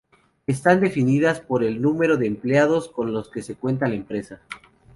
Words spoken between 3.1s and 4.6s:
los que cuenta la empresa.